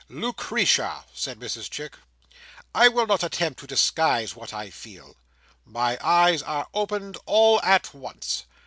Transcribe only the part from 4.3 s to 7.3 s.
what I feel. My eyes are opened,